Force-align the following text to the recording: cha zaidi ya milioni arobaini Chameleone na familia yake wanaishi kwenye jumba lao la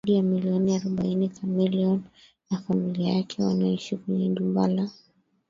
cha 0.03 0.07
zaidi 0.07 0.17
ya 0.17 0.23
milioni 0.23 0.75
arobaini 0.75 1.29
Chameleone 1.29 2.01
na 2.51 2.57
familia 2.57 3.13
yake 3.13 3.43
wanaishi 3.43 3.97
kwenye 3.97 4.29
jumba 4.29 4.67
lao 4.67 4.69
la 4.85 4.91